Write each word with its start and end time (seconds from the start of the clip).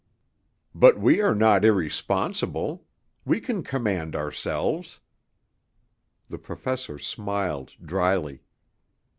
"But 0.73 0.99
we 0.99 1.21
are 1.21 1.35
not 1.35 1.63
irresponsible. 1.63 2.87
We 3.23 3.39
can 3.39 3.61
command 3.63 4.15
ourselves." 4.15 4.99
The 6.27 6.39
Professor 6.39 6.97
smiled 6.97 7.73
dryly. 7.79 8.41